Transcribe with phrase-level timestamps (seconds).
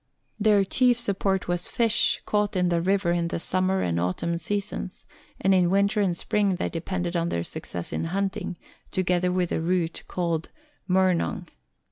[0.39, 4.39] 141' Their chief support was fish, caught in the river in the summer and autumn
[4.39, 5.05] seasons,
[5.39, 8.57] and in winter and spring they depended on their success in hunting,
[8.89, 10.49] together with the root called
[10.89, 11.49] "murnong."